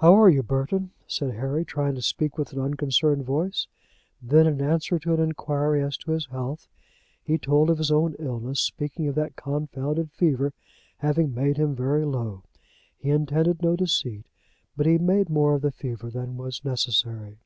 [0.00, 3.68] "How are you, Burton?" said Harry, trying to speak with an unconcerned voice.
[4.20, 6.68] Then in answer to an inquiry as to his health,
[7.22, 10.52] he told of his own illness, speaking of that confounded fever
[10.98, 12.42] having made him very low.
[12.98, 14.26] He intended no deceit,
[14.76, 17.38] but he made more of the fever than was necessary.